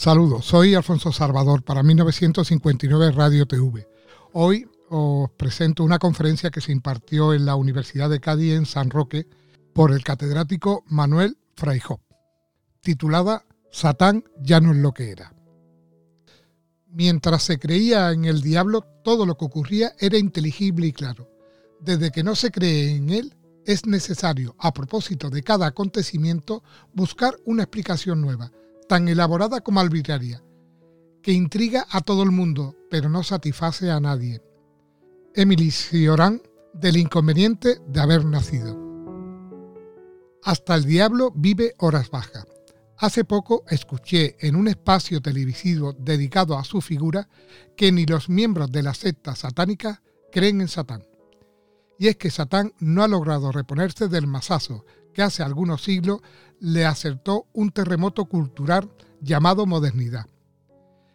Saludos, 0.00 0.46
soy 0.46 0.74
Alfonso 0.74 1.12
Salvador 1.12 1.62
para 1.62 1.82
1959 1.82 3.12
Radio 3.12 3.44
TV. 3.44 3.86
Hoy 4.32 4.66
os 4.88 5.30
presento 5.32 5.84
una 5.84 5.98
conferencia 5.98 6.50
que 6.50 6.62
se 6.62 6.72
impartió 6.72 7.34
en 7.34 7.44
la 7.44 7.54
Universidad 7.54 8.08
de 8.08 8.18
Cádiz 8.18 8.54
en 8.54 8.64
San 8.64 8.88
Roque 8.88 9.26
por 9.74 9.92
el 9.92 10.02
catedrático 10.02 10.84
Manuel 10.86 11.36
Freijó, 11.54 12.00
titulada 12.80 13.44
Satán 13.70 14.24
ya 14.40 14.58
no 14.58 14.70
es 14.70 14.78
lo 14.78 14.92
que 14.92 15.10
era. 15.10 15.34
Mientras 16.88 17.42
se 17.42 17.58
creía 17.58 18.10
en 18.12 18.24
el 18.24 18.40
diablo, 18.40 18.86
todo 19.04 19.26
lo 19.26 19.36
que 19.36 19.44
ocurría 19.44 19.92
era 19.98 20.16
inteligible 20.16 20.86
y 20.86 20.92
claro. 20.94 21.28
Desde 21.78 22.10
que 22.10 22.22
no 22.22 22.36
se 22.36 22.50
cree 22.50 22.96
en 22.96 23.10
él, 23.10 23.34
es 23.66 23.84
necesario, 23.84 24.56
a 24.60 24.72
propósito 24.72 25.28
de 25.28 25.42
cada 25.42 25.66
acontecimiento, 25.66 26.64
buscar 26.94 27.36
una 27.44 27.64
explicación 27.64 28.22
nueva, 28.22 28.50
tan 28.90 29.06
elaborada 29.06 29.60
como 29.60 29.78
arbitraria, 29.78 30.42
que 31.22 31.30
intriga 31.30 31.86
a 31.90 32.00
todo 32.00 32.24
el 32.24 32.32
mundo, 32.32 32.74
pero 32.90 33.08
no 33.08 33.22
satisface 33.22 33.88
a 33.88 34.00
nadie. 34.00 34.42
Emily 35.32 35.70
Cioran, 35.70 36.42
del 36.74 36.96
inconveniente 36.96 37.78
de 37.86 38.00
haber 38.00 38.24
nacido. 38.24 38.76
Hasta 40.42 40.74
el 40.74 40.86
diablo 40.86 41.32
vive 41.36 41.74
horas 41.78 42.10
bajas. 42.10 42.44
Hace 42.96 43.24
poco 43.24 43.62
escuché 43.68 44.34
en 44.40 44.56
un 44.56 44.66
espacio 44.66 45.22
televisivo 45.22 45.92
dedicado 45.92 46.58
a 46.58 46.64
su 46.64 46.80
figura 46.80 47.28
que 47.76 47.92
ni 47.92 48.06
los 48.06 48.28
miembros 48.28 48.72
de 48.72 48.82
la 48.82 48.94
secta 48.94 49.36
satánica 49.36 50.02
creen 50.32 50.62
en 50.62 50.68
Satán 50.68 51.04
y 52.00 52.08
es 52.08 52.16
que 52.16 52.30
Satán 52.30 52.72
no 52.78 53.04
ha 53.04 53.08
logrado 53.08 53.52
reponerse 53.52 54.08
del 54.08 54.26
masazo 54.26 54.86
que 55.12 55.20
hace 55.20 55.42
algunos 55.42 55.82
siglos 55.84 56.22
le 56.60 56.84
acertó 56.84 57.46
un 57.52 57.70
terremoto 57.70 58.26
cultural 58.26 58.90
llamado 59.20 59.66
modernidad. 59.66 60.26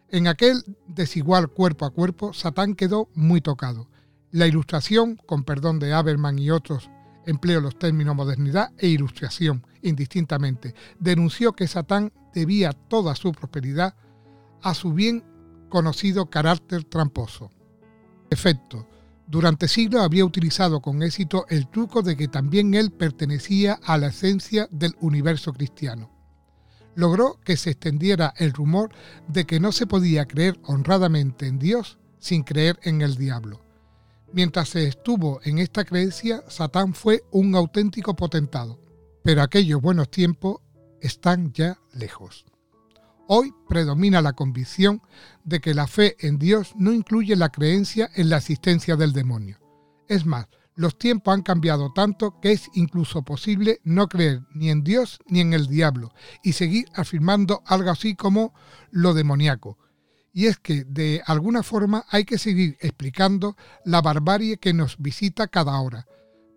En 0.10 0.28
aquel 0.28 0.64
desigual 0.88 1.50
cuerpo 1.50 1.86
a 1.86 1.92
cuerpo, 1.92 2.34
Satán 2.34 2.76
quedó 2.76 3.10
muy 3.14 3.42
tocado. 3.42 3.88
La 4.32 4.48
ilustración, 4.48 5.16
con 5.16 5.44
perdón 5.44 5.80
de 5.80 5.94
Haberman 5.94 6.40
y 6.40 6.52
otros, 6.52 6.90
empleo 7.26 7.62
los 7.62 7.78
términos 7.80 8.16
modernidad 8.16 8.72
e 8.78 8.88
ilustración 8.88 9.66
indistintamente, 9.82 10.76
denunció 11.00 11.54
que 11.54 11.68
Satán 11.68 12.12
debía 12.34 12.74
toda 12.74 13.16
su 13.16 13.32
prosperidad 13.32 13.96
a 14.62 14.74
su 14.74 14.94
bien 14.94 15.24
conocido 15.70 16.30
carácter 16.30 16.84
tramposo. 16.84 17.52
Efecto, 18.30 18.88
durante 19.28 19.68
siglos 19.68 20.04
había 20.04 20.26
utilizado 20.26 20.82
con 20.82 21.02
éxito 21.02 21.46
el 21.50 21.68
truco 21.68 22.02
de 22.02 22.16
que 22.16 22.28
también 22.28 22.74
él 22.74 22.92
pertenecía 22.92 23.80
a 23.84 23.98
la 23.98 24.08
esencia 24.08 24.68
del 24.72 24.96
universo 25.00 25.52
cristiano. 25.54 26.12
Logró 26.96 27.40
que 27.44 27.58
se 27.58 27.72
extendiera 27.72 28.34
el 28.38 28.54
rumor 28.54 28.90
de 29.28 29.46
que 29.46 29.60
no 29.60 29.72
se 29.72 29.88
podía 29.88 30.26
creer 30.26 30.60
honradamente 30.64 31.48
en 31.48 31.60
Dios 31.60 31.98
sin 32.20 32.44
creer 32.44 32.80
en 32.84 33.02
el 33.02 33.16
diablo. 33.16 33.66
Mientras 34.32 34.70
se 34.70 34.88
estuvo 34.88 35.40
en 35.44 35.60
esta 35.60 35.86
creencia, 35.86 36.44
Satán 36.48 36.94
fue 36.94 37.24
un 37.32 37.56
auténtico 37.56 38.16
potentado, 38.16 38.80
pero 39.24 39.42
aquellos 39.42 39.82
buenos 39.82 40.10
tiempos 40.10 40.58
están 41.02 41.52
ya 41.54 41.80
lejos. 41.94 42.46
Hoy 43.28 43.56
predomina 43.68 44.22
la 44.22 44.34
convicción 44.34 45.02
de 45.44 45.60
que 45.60 45.74
la 45.74 45.88
fe 45.88 46.16
en 46.20 46.38
Dios 46.38 46.74
no 46.78 46.94
incluye 46.94 47.36
la 47.36 47.50
creencia 47.50 48.10
en 48.14 48.30
la 48.30 48.38
existencia 48.38 48.96
del 48.96 49.14
demonio. 49.14 49.60
Es 50.08 50.28
más, 50.28 50.48
los 50.76 50.98
tiempos 51.00 51.34
han 51.34 51.42
cambiado 51.42 51.92
tanto 51.92 52.40
que 52.40 52.52
es 52.52 52.70
incluso 52.76 53.24
posible 53.24 53.80
no 53.84 54.08
creer 54.08 54.44
ni 54.54 54.70
en 54.70 54.84
Dios 54.84 55.20
ni 55.26 55.40
en 55.40 55.54
el 55.54 55.68
diablo 55.68 56.14
y 56.44 56.54
seguir 56.54 56.86
afirmando 56.94 57.64
algo 57.66 57.90
así 57.90 58.16
como 58.16 58.54
lo 58.92 59.16
demoníaco. 59.16 59.80
Y 60.32 60.46
es 60.46 60.60
que 60.60 60.84
de 60.84 61.24
alguna 61.26 61.64
forma 61.64 62.06
hay 62.10 62.26
que 62.26 62.38
seguir 62.38 62.78
explicando 62.80 63.56
la 63.86 64.02
barbarie 64.02 64.58
que 64.58 64.74
nos 64.74 64.98
visita 65.00 65.48
cada 65.48 65.80
hora. 65.80 66.06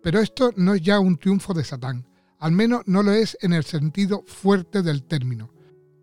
Pero 0.03 0.19
esto 0.19 0.51
no 0.55 0.75
es 0.75 0.81
ya 0.81 0.99
un 0.99 1.17
triunfo 1.17 1.53
de 1.53 1.63
Satán, 1.63 2.05
al 2.39 2.51
menos 2.51 2.83
no 2.85 3.01
lo 3.01 3.11
es 3.11 3.37
en 3.41 3.53
el 3.53 3.63
sentido 3.63 4.23
fuerte 4.27 4.83
del 4.83 5.03
término. 5.03 5.58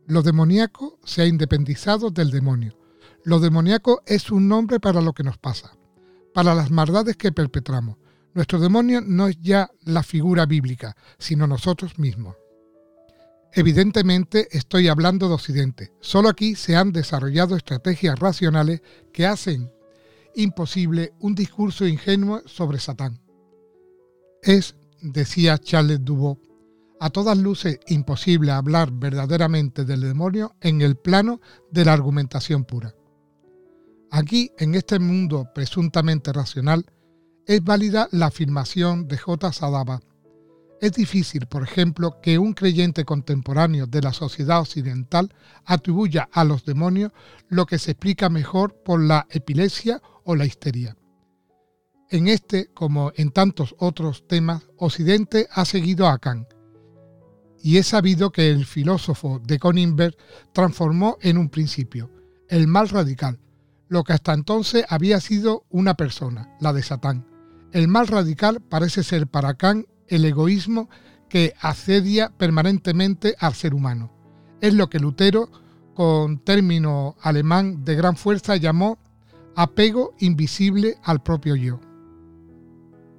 Lo 0.07 0.23
demoníaco 0.23 0.99
se 1.05 1.23
ha 1.23 1.27
independizado 1.27 2.11
del 2.11 2.31
demonio. 2.31 2.79
Lo 3.25 3.41
demoníaco 3.41 4.03
es 4.07 4.31
un 4.31 4.47
nombre 4.47 4.79
para 4.79 5.01
lo 5.01 5.13
que 5.13 5.25
nos 5.25 5.37
pasa, 5.37 5.77
para 6.33 6.55
las 6.55 6.71
maldades 6.71 7.17
que 7.17 7.33
perpetramos. 7.33 7.97
Nuestro 8.33 8.61
demonio 8.61 9.01
no 9.01 9.27
es 9.27 9.37
ya 9.41 9.69
la 9.83 10.05
figura 10.05 10.47
bíblica, 10.47 10.97
sino 11.19 11.49
nosotros 11.49 11.99
mismos. 11.99 12.37
Evidentemente 13.53 14.47
estoy 14.51 14.87
hablando 14.87 15.29
de 15.29 15.35
Occidente. 15.35 15.93
Solo 16.01 16.29
aquí 16.29 16.55
se 16.55 16.77
han 16.77 16.93
desarrollado 16.93 17.57
estrategias 17.57 18.19
racionales 18.19 18.83
que 19.13 19.27
hacen 19.27 19.73
imposible 20.37 21.15
un 21.19 21.35
discurso 21.35 21.87
ingenuo 21.87 22.43
sobre 22.47 22.79
Satán. 22.79 23.19
Es, 24.43 24.77
decía 25.01 25.59
Charles 25.59 26.05
Dubot, 26.05 26.39
a 27.01 27.11
todas 27.11 27.37
luces 27.39 27.79
imposible 27.89 28.53
hablar 28.53 28.91
verdaderamente 28.93 29.85
del 29.85 30.01
demonio 30.01 30.55
en 30.61 30.81
el 30.81 30.97
plano 30.97 31.41
de 31.71 31.85
la 31.85 31.93
argumentación 31.93 32.65
pura. 32.65 32.95
Aquí, 34.11 34.51
en 34.59 34.75
este 34.75 34.99
mundo 34.99 35.51
presuntamente 35.55 36.33
racional, 36.33 36.87
es 37.47 37.63
válida 37.63 38.09
la 38.13 38.27
afirmación 38.27 39.09
de 39.09 39.19
J. 39.19 39.53
Sadaba. 39.53 40.01
Es 40.81 40.93
difícil, 40.93 41.47
por 41.47 41.63
ejemplo, 41.63 42.21
que 42.21 42.39
un 42.39 42.53
creyente 42.53 43.05
contemporáneo 43.05 43.87
de 43.87 44.03
la 44.03 44.13
sociedad 44.13 44.61
occidental 44.61 45.35
atribuya 45.65 46.29
a 46.33 46.45
los 46.45 46.65
demonios 46.65 47.13
lo 47.49 47.67
que 47.67 47.79
se 47.79 47.93
explica 47.93 48.29
mejor 48.29 48.83
por 48.85 49.03
la 49.03 49.27
epilepsia 49.31 50.03
o 50.25 50.35
la 50.35 50.45
histeria. 50.45 50.97
En 52.11 52.29
este, 52.29 52.69
como 52.73 53.13
en 53.17 53.31
tantos 53.31 53.75
otros 53.79 54.27
temas, 54.29 54.69
Occidente 54.77 55.49
ha 55.51 55.65
seguido 55.65 56.07
a 56.07 56.19
Kant, 56.19 56.47
y 57.63 57.79
es 57.79 57.89
sabido 57.89 58.31
que 58.31 58.51
el 58.51 58.67
filósofo 58.67 59.41
de 59.45 59.59
Coningberg 59.59 60.17
transformó 60.53 61.19
en 61.21 61.39
un 61.39 61.49
principio 61.49 62.11
el 62.49 62.69
mal 62.69 62.89
radical, 62.89 63.41
lo 63.89 64.05
que 64.05 64.13
hasta 64.13 64.33
entonces 64.33 64.85
había 64.89 65.21
sido 65.21 65.65
una 65.71 65.95
persona, 65.95 66.57
la 66.61 66.73
de 66.73 66.83
Satán. 66.83 67.27
El 67.73 67.89
mal 67.89 68.07
radical 68.07 68.61
parece 68.61 69.03
ser 69.03 69.27
para 69.27 69.55
Kant 69.55 69.87
el 70.09 70.25
egoísmo 70.25 70.89
que 71.29 71.55
asedia 71.61 72.31
permanentemente 72.37 73.35
al 73.39 73.55
ser 73.55 73.75
humano. 73.75 74.13
Es 74.61 74.75
lo 74.75 74.89
que 74.89 75.01
Lutero, 75.01 75.51
con 75.95 76.39
término 76.39 77.17
alemán 77.21 77.85
de 77.85 77.97
gran 77.97 78.17
fuerza, 78.17 78.57
llamó 78.57 78.99
apego 79.57 80.15
invisible 80.21 80.97
al 81.03 81.23
propio 81.23 81.57
yo. 81.57 81.81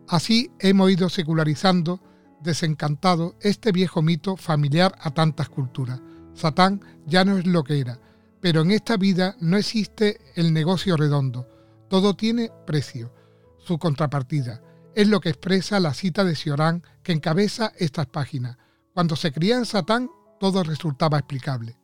Así 0.07 0.51
hemos 0.59 0.91
ido 0.91 1.09
secularizando 1.09 1.99
desencantado 2.41 3.35
este 3.41 3.71
viejo 3.71 4.01
mito 4.01 4.37
familiar 4.37 4.95
a 4.99 5.11
tantas 5.11 5.49
culturas. 5.49 6.01
Satán 6.33 6.81
ya 7.05 7.25
no 7.25 7.37
es 7.37 7.47
lo 7.47 7.63
que 7.63 7.79
era, 7.79 7.99
pero 8.39 8.61
en 8.61 8.71
esta 8.71 8.97
vida 8.97 9.35
no 9.39 9.57
existe 9.57 10.19
el 10.35 10.53
negocio 10.53 10.95
redondo, 10.97 11.47
todo 11.89 12.15
tiene 12.15 12.51
precio, 12.65 13.13
su 13.57 13.77
contrapartida. 13.77 14.61
Es 14.93 15.07
lo 15.07 15.19
que 15.19 15.29
expresa 15.29 15.79
la 15.79 15.93
cita 15.93 16.23
de 16.23 16.35
Ciorán 16.35 16.83
que 17.03 17.11
encabeza 17.11 17.71
estas 17.77 18.07
páginas. 18.07 18.57
Cuando 18.93 19.15
se 19.15 19.31
creía 19.31 19.57
en 19.57 19.65
Satán, 19.65 20.09
todo 20.39 20.63
resultaba 20.63 21.17
explicable. 21.17 21.77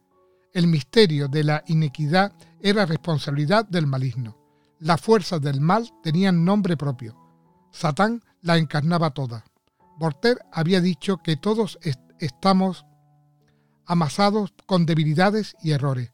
El 0.54 0.68
misterio 0.68 1.28
de 1.28 1.44
la 1.44 1.64
inequidad 1.68 2.34
era 2.60 2.86
responsabilidad 2.86 3.66
del 3.66 3.88
maligno. 3.88 4.38
Las 4.80 5.02
fuerzas 5.02 5.42
del 5.42 5.62
mal 5.62 5.90
tenían 6.04 6.44
nombre 6.44 6.76
propio. 6.76 7.18
Satán 7.72 8.22
la 8.42 8.58
encarnaba 8.58 9.12
toda. 9.12 9.46
Voltaire 9.98 10.42
había 10.52 10.82
dicho 10.82 11.18
que 11.18 11.38
todos 11.38 11.80
estamos 12.20 12.86
amasados 13.86 14.54
con 14.66 14.86
debilidades 14.86 15.56
y 15.62 15.72
errores, 15.72 16.12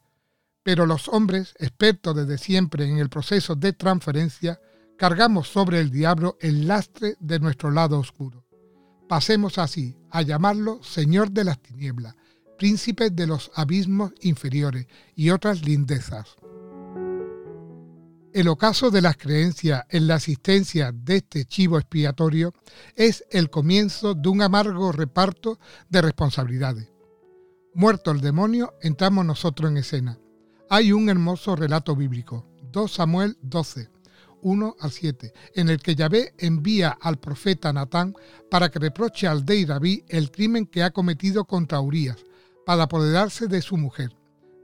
pero 0.62 0.86
los 0.86 1.08
hombres, 1.08 1.54
expertos 1.58 2.16
desde 2.16 2.38
siempre 2.38 2.88
en 2.88 2.98
el 2.98 3.08
proceso 3.08 3.54
de 3.54 3.72
transferencia, 3.72 4.60
cargamos 4.98 5.48
sobre 5.48 5.80
el 5.80 5.90
diablo 5.90 6.36
el 6.40 6.68
lastre 6.68 7.16
de 7.20 7.40
nuestro 7.40 7.70
lado 7.70 7.98
oscuro. 7.98 8.44
Pasemos 9.08 9.58
así 9.58 9.96
a 10.10 10.22
llamarlo 10.22 10.82
Señor 10.82 11.30
de 11.30 11.44
las 11.44 11.60
Tinieblas, 11.60 12.14
Príncipe 12.58 13.10
de 13.10 13.26
los 13.26 13.50
Abismos 13.54 14.12
Inferiores 14.20 14.86
y 15.16 15.30
otras 15.30 15.64
lindezas. 15.64 16.36
El 18.32 18.46
ocaso 18.46 18.92
de 18.92 19.02
las 19.02 19.16
creencias 19.16 19.84
en 19.88 20.06
la 20.06 20.14
existencia 20.14 20.92
de 20.92 21.16
este 21.16 21.46
chivo 21.46 21.78
expiatorio 21.78 22.54
es 22.94 23.24
el 23.30 23.50
comienzo 23.50 24.14
de 24.14 24.28
un 24.28 24.40
amargo 24.40 24.92
reparto 24.92 25.58
de 25.88 26.00
responsabilidades. 26.00 26.92
Muerto 27.74 28.12
el 28.12 28.20
demonio, 28.20 28.74
entramos 28.82 29.24
nosotros 29.24 29.68
en 29.72 29.78
escena. 29.78 30.18
Hay 30.68 30.92
un 30.92 31.08
hermoso 31.08 31.56
relato 31.56 31.96
bíblico, 31.96 32.46
2 32.70 32.92
Samuel 32.92 33.36
12, 33.42 33.88
1 34.42 34.76
al 34.78 34.90
7, 34.92 35.32
en 35.56 35.68
el 35.68 35.80
que 35.80 35.96
Yahvé 35.96 36.32
envía 36.38 36.90
al 37.00 37.18
profeta 37.18 37.72
Natán 37.72 38.14
para 38.48 38.70
que 38.70 38.78
reproche 38.78 39.26
al 39.26 39.44
rey 39.44 39.64
David 39.64 40.04
el 40.06 40.30
crimen 40.30 40.66
que 40.66 40.84
ha 40.84 40.92
cometido 40.92 41.46
contra 41.46 41.80
Urias, 41.80 42.24
para 42.64 42.84
apoderarse 42.84 43.48
de 43.48 43.60
su 43.60 43.76
mujer. 43.76 44.14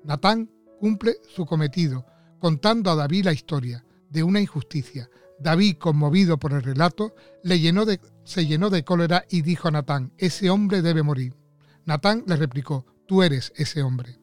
Natán 0.04 0.52
cumple 0.78 1.16
su 1.34 1.46
cometido, 1.46 2.06
contando 2.38 2.90
a 2.90 2.94
David 2.94 3.24
la 3.24 3.32
historia 3.32 3.84
de 4.10 4.22
una 4.22 4.40
injusticia. 4.40 5.08
David, 5.38 5.76
conmovido 5.78 6.38
por 6.38 6.52
el 6.52 6.62
relato, 6.62 7.14
se 7.42 8.46
llenó 8.46 8.70
de 8.70 8.84
cólera 8.84 9.24
y 9.28 9.42
dijo 9.42 9.68
a 9.68 9.70
Natán, 9.70 10.12
ese 10.18 10.50
hombre 10.50 10.82
debe 10.82 11.02
morir. 11.02 11.36
Natán 11.84 12.24
le 12.26 12.36
replicó, 12.36 12.86
tú 13.06 13.22
eres 13.22 13.52
ese 13.56 13.82
hombre. 13.82 14.18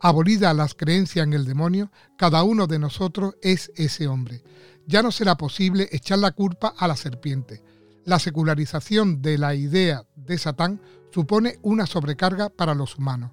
Abolida 0.00 0.52
las 0.52 0.74
creencias 0.74 1.26
en 1.26 1.32
el 1.32 1.46
demonio, 1.46 1.90
cada 2.18 2.42
uno 2.42 2.66
de 2.66 2.78
nosotros 2.78 3.36
es 3.40 3.72
ese 3.74 4.06
hombre. 4.06 4.42
Ya 4.86 5.02
no 5.02 5.10
será 5.10 5.36
posible 5.36 5.88
echar 5.92 6.18
la 6.18 6.32
culpa 6.32 6.74
a 6.76 6.86
la 6.86 6.96
serpiente. 6.96 7.62
La 8.04 8.18
secularización 8.18 9.22
de 9.22 9.38
la 9.38 9.54
idea 9.54 10.04
de 10.14 10.36
Satán 10.36 10.82
supone 11.10 11.58
una 11.62 11.86
sobrecarga 11.86 12.50
para 12.50 12.74
los 12.74 12.98
humanos. 12.98 13.30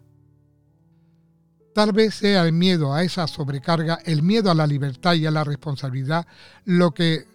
Tal 1.73 1.93
vez 1.93 2.15
sea 2.15 2.45
el 2.45 2.51
miedo 2.51 2.93
a 2.93 3.03
esa 3.03 3.27
sobrecarga, 3.27 3.99
el 4.03 4.23
miedo 4.23 4.51
a 4.51 4.55
la 4.55 4.67
libertad 4.67 5.13
y 5.13 5.25
a 5.25 5.31
la 5.31 5.45
responsabilidad, 5.45 6.27
lo 6.65 6.93
que 6.93 7.25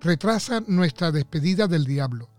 retrasa 0.00 0.62
nuestra 0.66 1.12
despedida 1.12 1.66
del 1.66 1.84
diablo. 1.84 2.30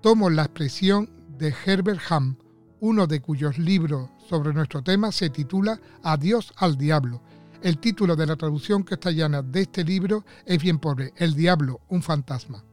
Tomo 0.00 0.30
la 0.30 0.42
expresión 0.42 1.10
de 1.38 1.52
Herbert 1.64 2.00
Hamm, 2.08 2.36
uno 2.78 3.08
de 3.08 3.20
cuyos 3.20 3.58
libros 3.58 4.10
sobre 4.28 4.52
nuestro 4.52 4.82
tema 4.82 5.10
se 5.10 5.28
titula 5.30 5.80
Adiós 6.04 6.52
al 6.56 6.76
diablo. 6.76 7.20
El 7.62 7.78
título 7.78 8.14
de 8.14 8.26
la 8.26 8.36
traducción 8.36 8.84
castellana 8.84 9.42
de 9.42 9.62
este 9.62 9.82
libro 9.82 10.24
es 10.44 10.62
bien 10.62 10.78
pobre, 10.78 11.12
El 11.16 11.34
diablo, 11.34 11.80
un 11.88 12.02
fantasma. 12.02 12.64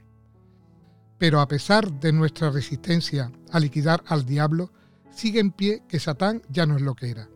Pero 1.18 1.40
a 1.40 1.48
pesar 1.48 1.92
de 2.00 2.12
nuestra 2.12 2.52
resistencia 2.52 3.32
a 3.52 3.60
liquidar 3.60 4.04
al 4.08 4.24
diablo, 4.24 4.72
sigue 5.10 5.40
en 5.40 5.52
pie 5.52 5.82
que 5.88 6.00
Satán 6.00 6.44
ya 6.50 6.68
no 6.68 6.76
es 6.76 6.82
lo 6.84 6.94
que 6.94 7.10
era. 7.10 7.28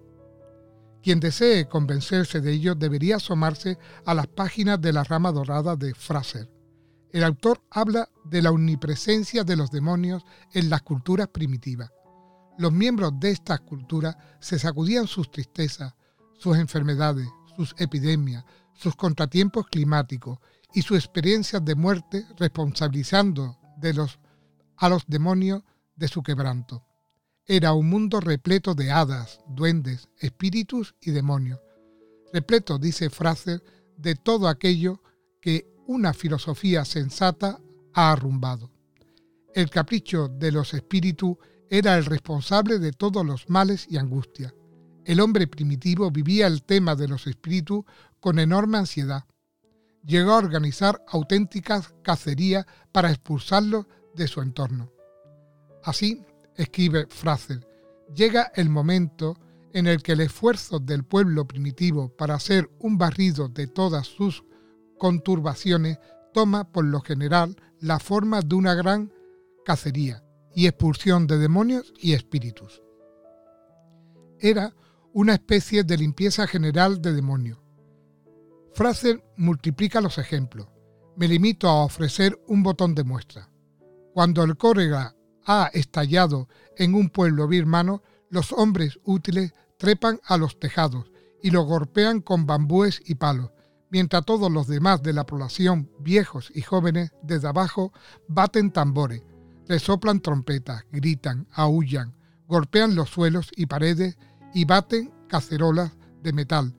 Quien 1.03 1.19
desee 1.19 1.67
convencerse 1.67 2.41
de 2.41 2.51
ello 2.51 2.75
debería 2.75 3.17
asomarse 3.17 3.77
a 4.05 4.13
las 4.13 4.27
páginas 4.27 4.81
de 4.81 4.93
la 4.93 5.03
rama 5.03 5.31
dorada 5.31 5.75
de 5.75 5.93
Fraser. 5.93 6.49
El 7.11 7.23
autor 7.23 7.61
habla 7.71 8.09
de 8.25 8.41
la 8.41 8.51
omnipresencia 8.51 9.43
de 9.43 9.55
los 9.55 9.71
demonios 9.71 10.23
en 10.53 10.69
las 10.69 10.81
culturas 10.81 11.29
primitivas. 11.29 11.91
Los 12.57 12.73
miembros 12.73 13.13
de 13.19 13.31
estas 13.31 13.61
culturas 13.61 14.17
se 14.39 14.59
sacudían 14.59 15.07
sus 15.07 15.31
tristezas, 15.31 15.93
sus 16.37 16.57
enfermedades, 16.57 17.27
sus 17.55 17.75
epidemias, 17.77 18.43
sus 18.73 18.95
contratiempos 18.95 19.67
climáticos 19.67 20.39
y 20.73 20.81
sus 20.81 20.97
experiencias 20.97 21.63
de 21.63 21.75
muerte 21.75 22.25
responsabilizando 22.37 23.57
a 24.75 24.89
los 24.89 25.05
demonios 25.07 25.63
de 25.95 26.07
su 26.07 26.21
quebranto. 26.21 26.86
Era 27.49 27.71
un 27.71 27.89
mundo 27.89 28.19
repleto 28.19 28.75
de 28.75 28.91
hadas, 28.91 29.39
duendes, 29.47 30.09
espíritus 30.19 30.95
y 30.99 31.11
demonios. 31.11 31.61
Repleto, 32.33 32.77
dice 32.77 33.09
Fraser, 33.09 33.63
de 33.95 34.15
todo 34.15 34.49
aquello 34.49 35.01
que 35.39 35.65
una 35.85 36.13
filosofía 36.13 36.83
sensata 36.83 37.61
ha 37.93 38.11
arrumbado. 38.11 38.69
El 39.55 39.69
capricho 39.69 40.27
de 40.27 40.51
los 40.51 40.73
espíritus 40.73 41.37
era 41.69 41.97
el 41.97 42.03
responsable 42.05 42.79
de 42.79 42.91
todos 42.91 43.25
los 43.25 43.49
males 43.49 43.87
y 43.89 43.95
angustias. 43.95 44.53
El 45.05 45.21
hombre 45.21 45.47
primitivo 45.47 46.11
vivía 46.11 46.47
el 46.47 46.63
tema 46.63 46.97
de 46.97 47.07
los 47.07 47.27
espíritus 47.27 47.85
con 48.19 48.39
enorme 48.39 48.77
ansiedad. 48.77 49.23
Llegó 50.03 50.33
a 50.33 50.37
organizar 50.37 51.01
auténticas 51.07 51.95
cacerías 52.03 52.65
para 52.91 53.09
expulsarlos 53.09 53.85
de 54.13 54.27
su 54.27 54.41
entorno. 54.41 54.91
Así, 55.81 56.25
escribe 56.57 57.07
Fraser, 57.07 57.65
llega 58.13 58.51
el 58.55 58.69
momento 58.69 59.37
en 59.73 59.87
el 59.87 60.01
que 60.01 60.13
el 60.13 60.21
esfuerzo 60.21 60.79
del 60.79 61.03
pueblo 61.03 61.47
primitivo 61.47 62.09
para 62.09 62.35
hacer 62.35 62.69
un 62.79 62.97
barrido 62.97 63.47
de 63.47 63.67
todas 63.67 64.07
sus 64.07 64.43
conturbaciones 64.97 65.99
toma 66.33 66.71
por 66.71 66.85
lo 66.85 67.01
general 67.01 67.55
la 67.79 67.99
forma 67.99 68.41
de 68.41 68.55
una 68.55 68.73
gran 68.73 69.13
cacería 69.65 70.23
y 70.55 70.65
expulsión 70.67 71.27
de 71.27 71.37
demonios 71.37 71.93
y 71.99 72.13
espíritus. 72.13 72.81
Era 74.39 74.73
una 75.13 75.33
especie 75.33 75.83
de 75.83 75.97
limpieza 75.97 76.47
general 76.47 77.01
de 77.01 77.13
demonios. 77.13 77.59
Fraser 78.73 79.23
multiplica 79.37 80.01
los 80.01 80.17
ejemplos. 80.17 80.67
Me 81.15 81.27
limito 81.27 81.67
a 81.67 81.83
ofrecer 81.83 82.39
un 82.47 82.61
botón 82.61 82.93
de 82.93 83.03
muestra. 83.03 83.49
Cuando 84.13 84.43
el 84.43 84.57
cólera 84.57 85.15
ha 85.47 85.71
estallado 85.73 86.49
en 86.75 86.93
un 86.93 87.09
pueblo 87.09 87.47
birmano, 87.47 88.03
los 88.29 88.51
hombres 88.51 88.99
útiles 89.05 89.53
trepan 89.77 90.19
a 90.25 90.37
los 90.37 90.59
tejados 90.59 91.09
y 91.41 91.51
lo 91.51 91.63
golpean 91.63 92.19
con 92.19 92.45
bambúes 92.45 93.01
y 93.05 93.15
palos, 93.15 93.51
mientras 93.89 94.25
todos 94.25 94.51
los 94.51 94.67
demás 94.67 95.01
de 95.01 95.13
la 95.13 95.25
población, 95.25 95.89
viejos 95.99 96.51
y 96.53 96.61
jóvenes, 96.61 97.13
desde 97.23 97.47
abajo, 97.47 97.93
baten 98.27 98.71
tambores, 98.71 99.23
resoplan 99.67 100.19
trompetas, 100.19 100.83
gritan, 100.91 101.47
aullan, 101.53 102.13
golpean 102.47 102.95
los 102.95 103.09
suelos 103.09 103.49
y 103.55 103.67
paredes 103.67 104.17
y 104.53 104.65
baten 104.65 105.13
cacerolas 105.29 105.93
de 106.21 106.33
metal, 106.33 106.75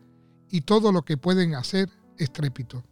y 0.51 0.61
todo 0.61 0.93
lo 0.93 1.07
que 1.07 1.17
pueden 1.17 1.55
hacer 1.55 1.89
estrépito. 2.19 2.85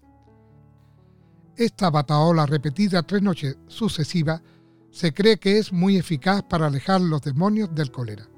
Esta 1.54 1.90
bataola 1.90 2.46
repetida 2.46 3.02
tres 3.02 3.22
noches 3.22 3.58
sucesivas 3.66 4.42
se 4.90 5.12
cree 5.12 5.38
que 5.38 5.58
es 5.58 5.72
muy 5.72 5.96
eficaz 5.96 6.42
para 6.42 6.66
alejar 6.66 7.00
los 7.00 7.22
demonios 7.22 7.74
del 7.74 7.90
cólera. 7.90 8.28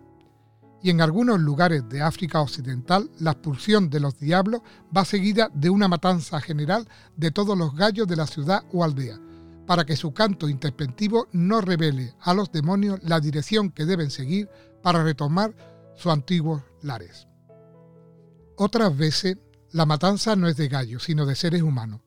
Y 0.83 0.91
en 0.91 1.01
algunos 1.01 1.41
lugares 1.41 1.89
de 1.89 2.03
África 2.03 2.41
Occidental, 2.41 3.11
la 3.19 3.33
expulsión 3.33 3.91
de 3.91 4.01
los 4.01 4.19
diablos 4.19 4.63
va 4.97 5.05
seguida 5.05 5.51
de 5.53 5.71
una 5.71 5.89
matanza 5.89 6.41
general 6.41 6.89
de 7.17 7.31
todos 7.31 7.59
los 7.59 7.75
gallos 7.75 8.07
de 8.07 8.17
la 8.17 8.27
ciudad 8.27 8.63
o 8.73 8.85
aldea, 8.85 9.19
para 9.67 9.85
que 9.85 9.97
su 9.97 10.13
canto 10.13 10.49
interpentivo 10.49 11.27
no 11.33 11.61
revele 11.61 12.15
a 12.21 12.33
los 12.33 12.53
demonios 12.53 13.01
la 13.03 13.21
dirección 13.21 13.71
que 13.71 13.85
deben 13.85 14.11
seguir 14.11 14.49
para 14.83 15.03
retomar 15.03 15.55
sus 15.97 16.13
antiguos 16.13 16.63
lares. 16.83 17.27
Otras 18.57 18.97
veces, 18.97 19.37
la 19.73 19.85
matanza 19.85 20.37
no 20.37 20.49
es 20.49 20.57
de 20.57 20.69
gallos, 20.69 21.05
sino 21.05 21.27
de 21.27 21.35
seres 21.35 21.63
humanos. 21.63 22.01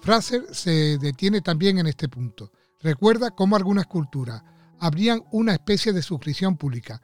Fraser 0.00 0.44
se 0.52 0.98
detiene 0.98 1.40
también 1.40 1.78
en 1.78 1.86
este 1.86 2.08
punto 2.08 2.52
Recuerda 2.80 3.30
cómo 3.30 3.56
algunas 3.56 3.86
culturas 3.86 4.42
abrían 4.78 5.24
una 5.32 5.52
especie 5.52 5.92
de 5.92 6.02
suscripción 6.02 6.56
pública 6.56 7.00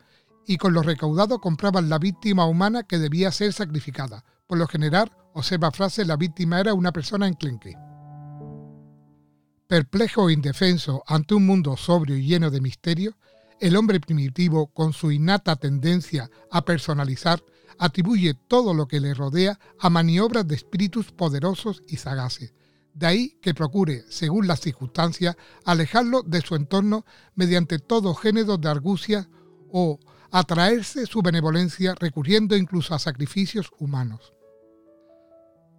y 0.46 0.56
con 0.56 0.74
los 0.74 0.84
recaudados 0.84 1.38
compraban 1.38 1.88
la 1.88 1.98
víctima 1.98 2.46
humana 2.46 2.82
que 2.82 2.98
debía 2.98 3.30
ser 3.30 3.52
sacrificada. 3.52 4.24
Por 4.46 4.58
lo 4.58 4.66
general, 4.66 5.10
observa 5.34 5.70
frase, 5.70 6.04
la 6.04 6.16
víctima 6.16 6.60
era 6.60 6.74
una 6.74 6.92
persona 6.92 7.26
enclenque. 7.26 7.74
Perplejo 9.66 10.28
e 10.28 10.34
indefenso 10.34 11.02
ante 11.06 11.34
un 11.34 11.46
mundo 11.46 11.76
sobrio 11.76 12.16
y 12.16 12.26
lleno 12.26 12.50
de 12.50 12.60
misterio, 12.60 13.16
el 13.58 13.76
hombre 13.76 14.00
primitivo, 14.00 14.66
con 14.66 14.92
su 14.92 15.12
innata 15.12 15.56
tendencia 15.56 16.28
a 16.50 16.64
personalizar, 16.64 17.42
atribuye 17.78 18.34
todo 18.34 18.74
lo 18.74 18.86
que 18.86 19.00
le 19.00 19.14
rodea 19.14 19.58
a 19.78 19.88
maniobras 19.88 20.46
de 20.46 20.56
espíritus 20.56 21.12
poderosos 21.12 21.82
y 21.86 21.96
sagaces, 21.96 22.52
de 22.94 23.06
ahí 23.06 23.38
que 23.40 23.54
procure, 23.54 24.04
según 24.08 24.46
las 24.46 24.60
circunstancias, 24.60 25.36
alejarlo 25.64 26.22
de 26.22 26.40
su 26.40 26.54
entorno 26.54 27.04
mediante 27.34 27.78
todo 27.78 28.14
género 28.14 28.58
de 28.58 28.68
argucia 28.68 29.28
o 29.70 29.98
atraerse 30.30 31.06
su 31.06 31.22
benevolencia 31.22 31.94
recurriendo 31.94 32.56
incluso 32.56 32.94
a 32.94 32.98
sacrificios 32.98 33.70
humanos. 33.78 34.32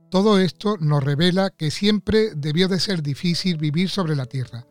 Todo 0.10 0.38
esto 0.38 0.77
nos 0.79 1.03
revela 1.03 1.50
que 1.50 1.72
siempre 1.72 2.36
debió 2.36 2.67
de 2.67 2.79
ser 2.79 3.01
difícil 3.01 3.58
vivir 3.58 3.89
sobre 3.89 4.15
la 4.15 4.27
tierra. 4.27 4.67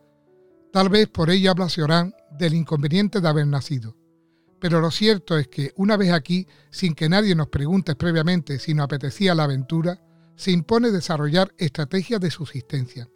Tal 0.72 0.88
vez 0.88 1.08
por 1.08 1.30
ello 1.30 1.50
habla 1.50 1.68
Seorán 1.68 2.14
del 2.30 2.54
inconveniente 2.54 3.20
de 3.20 3.28
haber 3.28 3.46
nacido. 3.46 3.96
Pero 4.60 4.80
lo 4.80 4.92
cierto 4.92 5.36
es 5.36 5.48
que 5.48 5.72
una 5.74 5.96
vez 5.96 6.12
aquí, 6.12 6.46
sin 6.70 6.94
que 6.94 7.08
nadie 7.08 7.34
nos 7.34 7.48
pregunte 7.48 7.96
previamente 7.96 8.60
si 8.60 8.72
nos 8.72 8.84
apetecía 8.84 9.34
la 9.34 9.42
aventura, 9.42 10.00
se 10.36 10.50
impone 10.50 10.90
desarrollar 10.90 11.52
estrategias 11.58 12.20
de 12.20 12.30
subsistencia. 12.30 13.08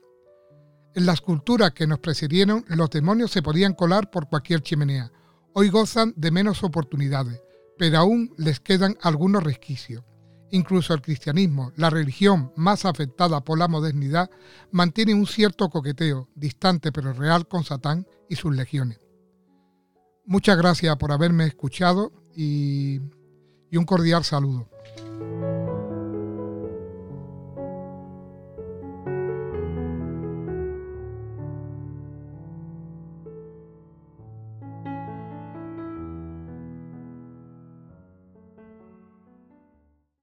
En 0.94 1.04
las 1.04 1.20
culturas 1.20 1.73
que 1.73 1.87
nos 1.87 1.99
precedieron, 1.99 2.64
los 2.68 2.88
demonios 2.88 3.30
se 3.30 3.42
podían 3.42 3.75
colar 3.75 4.11
por 4.11 4.28
cualquier 4.28 4.62
chimenea. 4.62 5.12
Hoy 5.52 5.68
gozan 5.68 6.14
de 6.16 6.30
menos 6.30 6.62
oportunidades, 6.64 7.40
pero 7.78 7.99
aún 7.99 8.32
les 8.38 8.61
quedan 8.61 8.96
algunos 9.02 9.42
resquicios. 9.42 10.04
Incluso 10.50 10.94
el 10.94 11.02
cristianismo, 11.02 11.73
la 11.76 11.90
religión 11.90 12.52
más 12.56 12.85
afectada 12.85 13.42
por 13.42 13.58
la 13.58 13.68
modernidad, 13.68 14.30
mantiene 14.70 15.12
un 15.12 15.26
cierto 15.26 15.68
coqueteo, 15.68 16.28
distante 16.35 16.92
pero 16.92 17.12
real, 17.12 17.46
con 17.49 17.64
Satán 17.64 18.06
y 18.28 18.37
sus 18.37 18.54
legiones. 18.54 18.99
Muchas 20.25 20.56
gracias 20.56 20.96
por 20.96 21.12
haberme 21.12 21.46
escuchado 21.46 22.12
y, 22.35 23.00
y 23.70 23.76
un 23.76 23.85
cordial 23.85 24.25
saludo. 24.25 24.68